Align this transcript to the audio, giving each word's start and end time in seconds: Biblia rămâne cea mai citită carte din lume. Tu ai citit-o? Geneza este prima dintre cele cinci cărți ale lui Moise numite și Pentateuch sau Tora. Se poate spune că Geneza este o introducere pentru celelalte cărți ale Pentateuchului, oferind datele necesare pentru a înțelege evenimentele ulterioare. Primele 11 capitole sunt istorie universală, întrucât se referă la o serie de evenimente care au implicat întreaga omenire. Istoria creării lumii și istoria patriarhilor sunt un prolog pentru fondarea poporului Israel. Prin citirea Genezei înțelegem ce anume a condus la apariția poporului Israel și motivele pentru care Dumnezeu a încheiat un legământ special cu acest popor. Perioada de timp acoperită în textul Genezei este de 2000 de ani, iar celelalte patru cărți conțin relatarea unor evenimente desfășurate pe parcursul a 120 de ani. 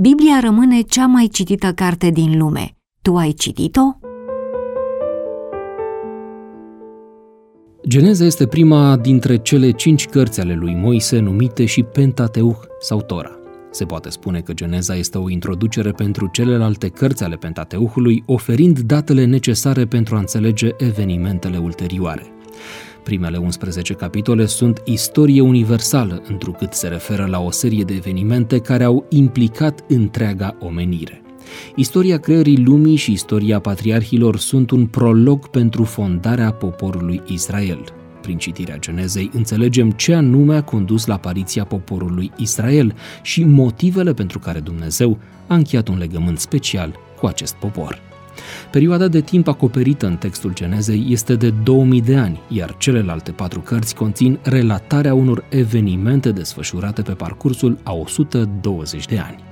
Biblia 0.00 0.40
rămâne 0.40 0.80
cea 0.80 1.06
mai 1.06 1.28
citită 1.32 1.72
carte 1.72 2.10
din 2.10 2.38
lume. 2.38 2.76
Tu 3.02 3.16
ai 3.16 3.32
citit-o? 3.32 3.80
Geneza 7.88 8.24
este 8.24 8.46
prima 8.46 8.96
dintre 8.96 9.36
cele 9.36 9.70
cinci 9.70 10.06
cărți 10.06 10.40
ale 10.40 10.54
lui 10.54 10.74
Moise 10.74 11.18
numite 11.18 11.64
și 11.64 11.82
Pentateuch 11.82 12.58
sau 12.78 13.00
Tora. 13.00 13.30
Se 13.70 13.84
poate 13.84 14.08
spune 14.08 14.40
că 14.40 14.52
Geneza 14.52 14.94
este 14.94 15.18
o 15.18 15.30
introducere 15.30 15.90
pentru 15.90 16.28
celelalte 16.32 16.88
cărți 16.88 17.24
ale 17.24 17.36
Pentateuchului, 17.36 18.22
oferind 18.26 18.78
datele 18.78 19.24
necesare 19.24 19.86
pentru 19.86 20.14
a 20.14 20.18
înțelege 20.18 20.68
evenimentele 20.78 21.58
ulterioare. 21.58 22.22
Primele 23.02 23.36
11 23.36 23.94
capitole 23.94 24.46
sunt 24.46 24.82
istorie 24.84 25.40
universală, 25.40 26.22
întrucât 26.28 26.72
se 26.72 26.88
referă 26.88 27.26
la 27.30 27.40
o 27.40 27.50
serie 27.50 27.84
de 27.84 27.94
evenimente 27.94 28.58
care 28.58 28.84
au 28.84 29.06
implicat 29.08 29.84
întreaga 29.88 30.56
omenire. 30.60 31.22
Istoria 31.74 32.18
creării 32.18 32.64
lumii 32.64 32.96
și 32.96 33.12
istoria 33.12 33.60
patriarhilor 33.60 34.38
sunt 34.38 34.70
un 34.70 34.86
prolog 34.86 35.48
pentru 35.48 35.84
fondarea 35.84 36.52
poporului 36.52 37.22
Israel. 37.26 37.84
Prin 38.20 38.38
citirea 38.38 38.78
Genezei 38.78 39.30
înțelegem 39.32 39.90
ce 39.90 40.14
anume 40.14 40.56
a 40.56 40.62
condus 40.62 41.06
la 41.06 41.14
apariția 41.14 41.64
poporului 41.64 42.30
Israel 42.36 42.94
și 43.22 43.44
motivele 43.44 44.12
pentru 44.12 44.38
care 44.38 44.58
Dumnezeu 44.58 45.18
a 45.46 45.54
încheiat 45.54 45.88
un 45.88 45.98
legământ 45.98 46.38
special 46.38 46.98
cu 47.20 47.26
acest 47.26 47.54
popor. 47.54 47.98
Perioada 48.70 49.08
de 49.08 49.20
timp 49.20 49.48
acoperită 49.48 50.06
în 50.06 50.16
textul 50.16 50.54
Genezei 50.54 51.06
este 51.08 51.34
de 51.34 51.50
2000 51.50 52.00
de 52.00 52.16
ani, 52.16 52.40
iar 52.48 52.74
celelalte 52.78 53.30
patru 53.30 53.60
cărți 53.60 53.94
conțin 53.94 54.38
relatarea 54.42 55.14
unor 55.14 55.44
evenimente 55.48 56.32
desfășurate 56.32 57.02
pe 57.02 57.12
parcursul 57.12 57.78
a 57.82 57.92
120 57.92 59.06
de 59.06 59.18
ani. 59.18 59.49